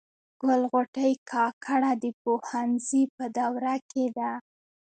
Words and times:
ګل 0.41 0.61
غوټۍ 0.71 1.13
کاکړه 1.31 1.91
د 2.03 2.05
پوهنځي 2.21 3.03
په 3.15 3.23
دوره 3.37 3.75
کي 3.91 4.05
ده. 4.17 4.31